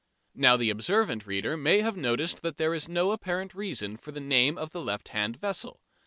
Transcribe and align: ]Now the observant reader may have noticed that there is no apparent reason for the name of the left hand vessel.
]Now 0.33 0.57
the 0.57 0.71
observant 0.71 1.27
reader 1.27 1.55
may 1.55 1.81
have 1.81 1.95
noticed 1.95 2.41
that 2.41 2.57
there 2.57 2.73
is 2.73 2.89
no 2.89 3.11
apparent 3.11 3.53
reason 3.53 3.97
for 3.97 4.11
the 4.11 4.19
name 4.19 4.57
of 4.57 4.71
the 4.71 4.81
left 4.81 5.09
hand 5.09 5.37
vessel. 5.39 5.79